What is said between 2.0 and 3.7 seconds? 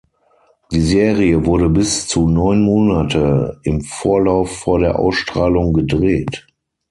zu neun Monate